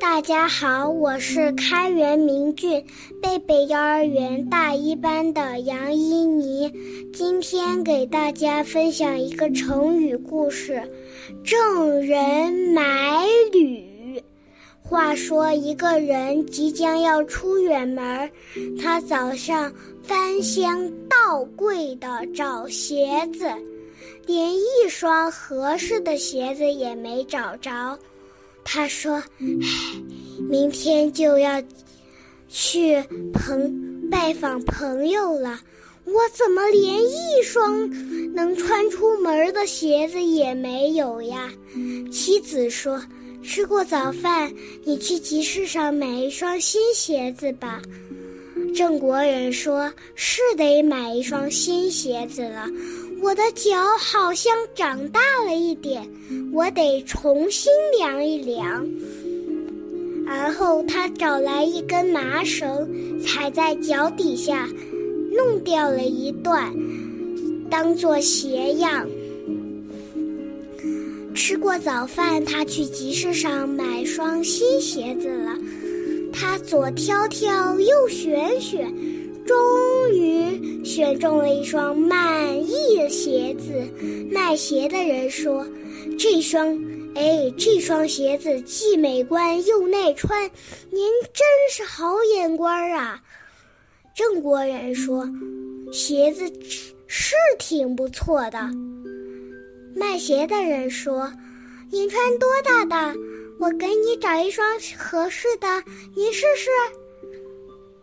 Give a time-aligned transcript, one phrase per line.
[0.00, 2.84] 大家好，我是开元明郡
[3.22, 6.72] 贝贝幼儿园大一班的杨依妮，
[7.12, 10.82] 今天给大家分享一个成语故事
[11.44, 14.22] “郑人买履”。
[14.82, 18.30] 话说，一个人即将要出远门，
[18.80, 19.72] 他早上
[20.02, 23.46] 翻箱倒柜的找鞋子，
[24.26, 27.98] 连一双合适的鞋子也没找着。
[28.64, 30.02] 他说：“唉，
[30.48, 31.62] 明天就要
[32.48, 33.02] 去
[33.32, 35.60] 朋拜访朋友了，
[36.04, 37.88] 我怎么连一双
[38.34, 41.52] 能穿出门的鞋子也没有呀？”
[42.10, 43.02] 妻子说
[43.42, 44.52] ：“吃过早饭，
[44.84, 47.80] 你去集市上买一双新鞋子吧。”
[48.74, 52.68] 郑国人说：“是得买一双新鞋子了。”
[53.24, 56.06] 我的脚好像长大了一点，
[56.52, 58.86] 我得重新量一量。
[60.28, 62.86] 而后他找来一根麻绳，
[63.22, 64.68] 踩在脚底下，
[65.32, 66.70] 弄掉了一段，
[67.70, 69.08] 当做鞋样。
[71.34, 75.56] 吃过早饭，他去集市上买双新鞋子了。
[76.30, 78.94] 他左挑挑，右选选，
[79.46, 80.84] 终于。
[80.84, 83.72] 选中了一双满意的鞋子，
[84.30, 85.66] 卖鞋的人说
[86.18, 86.78] ：“这双，
[87.14, 90.44] 哎，这双鞋子既美观又耐穿，
[90.90, 93.20] 您真是好眼光啊！”
[94.14, 95.28] 郑国人说
[95.90, 96.44] ：“鞋子
[97.08, 98.70] 是挺不错的。”
[99.96, 101.32] 卖鞋的人说
[101.90, 103.18] ：“您穿多大的？
[103.58, 105.66] 我给你找一双合适的，
[106.14, 106.70] 您试试。”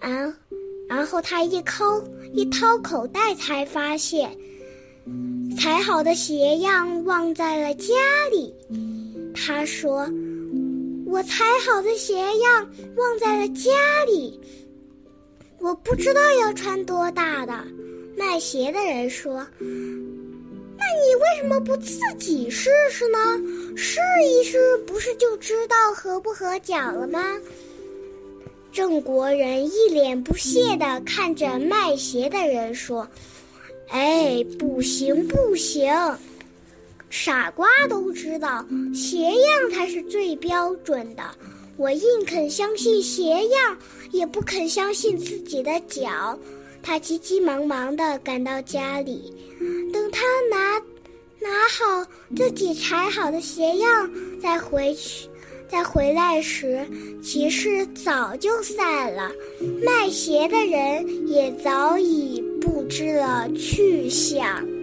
[0.00, 0.36] 啊。
[0.88, 4.30] 然后他一抠一掏口袋，才发现
[5.58, 7.94] 裁好的鞋样忘在了家
[8.30, 8.54] 里。
[9.34, 10.08] 他说
[11.06, 13.70] ：“我裁好的鞋样忘在了家
[14.06, 14.40] 里，
[15.58, 17.52] 我不知道要穿多大的。”
[18.16, 23.18] 卖鞋的人说：“那你为什么不自己试试呢？
[23.76, 27.20] 试一试，不是就知道合不合脚了吗？”
[28.76, 33.08] 郑国人一脸不屑地看着卖鞋的人说
[33.88, 35.90] ：“哎，不行不行，
[37.08, 38.62] 傻瓜都知道
[38.94, 41.22] 鞋样才是最标准的。
[41.78, 43.78] 我宁肯相信鞋样，
[44.12, 46.38] 也不肯相信自己的脚。”
[46.84, 49.32] 他急急忙忙地赶到家里，
[49.90, 50.20] 等他
[50.50, 50.78] 拿
[51.40, 55.30] 拿好自己裁好的鞋样，再回去。
[55.68, 56.86] 在回来时，
[57.22, 59.30] 骑士早就散了，
[59.84, 64.75] 卖鞋的人也早已不知了去向。